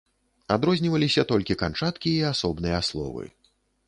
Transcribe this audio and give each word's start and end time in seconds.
Адрозніваліся 0.53 1.25
толькі 1.31 1.57
канчаткі 1.63 2.09
і 2.13 2.23
асобныя 2.31 2.79
словы. 2.89 3.29